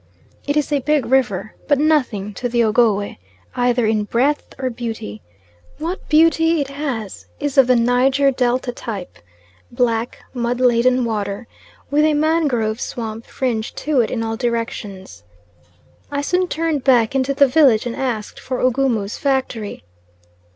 It 0.47 0.57
is 0.57 0.71
a 0.71 0.79
big 0.79 1.05
river, 1.05 1.53
but 1.67 1.77
nothing 1.77 2.33
to 2.33 2.49
the 2.49 2.63
Ogowe, 2.63 3.17
either 3.55 3.85
in 3.85 4.05
breadth 4.05 4.55
or 4.57 4.71
beauty; 4.71 5.21
what 5.77 6.09
beauty 6.09 6.59
it 6.59 6.69
has 6.69 7.27
is 7.39 7.55
of 7.55 7.67
the 7.67 7.75
Niger 7.75 8.31
delta 8.31 8.71
type 8.71 9.19
black 9.69 10.17
mud 10.33 10.59
laden 10.59 11.05
water, 11.05 11.45
with 11.91 12.03
a 12.03 12.15
mangrove 12.15 12.81
swamp 12.81 13.27
fringe 13.27 13.75
to 13.75 13.99
it 14.01 14.09
in 14.09 14.23
all 14.23 14.37
directions. 14.37 15.21
I 16.09 16.21
soon 16.21 16.47
turned 16.47 16.83
back 16.83 17.13
into 17.13 17.35
the 17.35 17.47
village 17.47 17.85
and 17.85 17.95
asked 17.95 18.39
for 18.39 18.59
Ugumu's 18.59 19.19
factory. 19.19 19.83